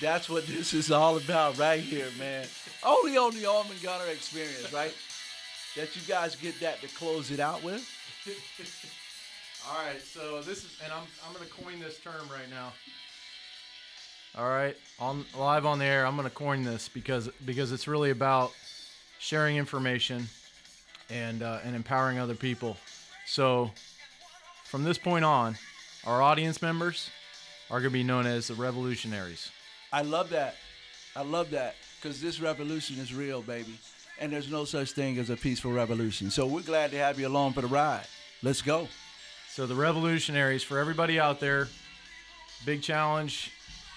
[0.00, 2.46] That's what this is all about right here, man.
[2.82, 4.94] Only on the Almond Gunner experience, right?
[5.76, 7.86] That you guys get that to close it out with.
[9.68, 12.72] All right, so this is, and I'm I'm gonna coin this term right now.
[14.36, 18.10] All right, on live on the air, I'm gonna coin this because because it's really
[18.10, 18.52] about
[19.18, 20.28] sharing information
[21.10, 22.78] and uh, and empowering other people.
[23.26, 23.70] So
[24.64, 25.56] from this point on,
[26.04, 27.10] our audience members
[27.70, 29.50] are gonna be known as the revolutionaries.
[29.92, 30.54] I love that.
[31.16, 33.78] I love that because this revolution is real, baby.
[34.20, 36.30] And there's no such thing as a peaceful revolution.
[36.30, 38.06] So we're glad to have you along for the ride.
[38.42, 38.88] Let's go.
[39.48, 41.68] So the revolutionaries for everybody out there,
[42.64, 43.50] big challenge,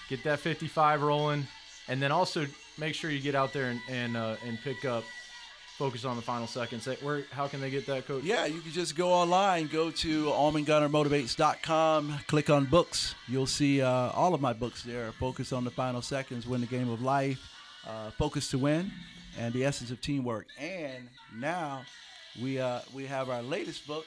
[0.08, 1.46] get that 55 rolling,
[1.88, 2.46] and then also
[2.78, 5.04] make sure you get out there and and, uh, and pick up
[5.76, 6.86] focus on the final seconds.
[7.02, 7.24] Where?
[7.30, 8.24] How can they get that, Coach?
[8.24, 13.14] Yeah, you can just go online, go to almondgunnermotivates.com, click on books.
[13.28, 15.12] You'll see uh, all of my books there.
[15.12, 17.40] Focus on the final seconds, win the game of life,
[17.86, 18.90] uh, focus to win,
[19.38, 20.46] and the essence of teamwork.
[20.58, 21.82] And now
[22.40, 24.06] we uh, we have our latest book.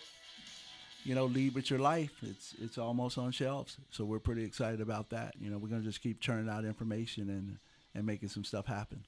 [1.04, 2.12] You know, lead with your life.
[2.22, 5.36] It's it's almost on shelves, so we're pretty excited about that.
[5.40, 7.58] You know, we're gonna just keep churning out information and
[7.96, 9.06] and making some stuff happen.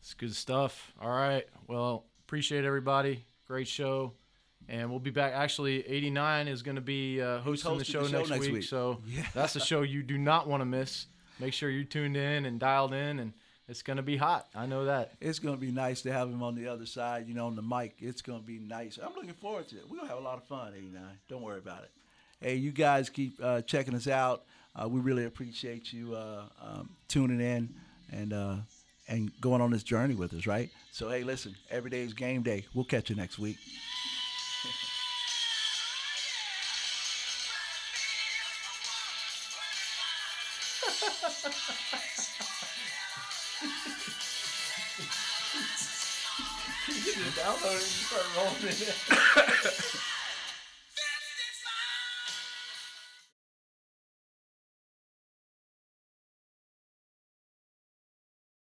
[0.00, 0.92] It's good stuff.
[1.00, 1.46] All right.
[1.66, 3.24] Well, appreciate everybody.
[3.46, 4.12] Great show.
[4.68, 5.32] And we'll be back.
[5.32, 8.52] Actually, 89 is going to be uh, hosting the show, the show next, next week.
[8.54, 8.64] week.
[8.64, 9.24] So Yeah.
[9.34, 11.06] that's a show you do not want to miss.
[11.38, 13.32] Make sure you're tuned in and dialed in, and
[13.68, 14.46] it's going to be hot.
[14.54, 15.12] I know that.
[15.20, 17.56] It's going to be nice to have him on the other side, you know, on
[17.56, 17.96] the mic.
[17.98, 18.98] It's going to be nice.
[19.02, 19.84] I'm looking forward to it.
[19.88, 21.02] We're going to have a lot of fun, 89.
[21.28, 21.90] Don't worry about it.
[22.40, 24.44] Hey, you guys keep uh, checking us out.
[24.74, 27.74] Uh, we really appreciate you uh, um, tuning in
[28.12, 28.56] and uh,
[29.10, 30.70] and going on this journey with us, right?
[30.92, 32.64] So, hey, listen, every day is game day.
[32.72, 33.58] We'll catch you next week.
[46.92, 49.84] It and start rolling it.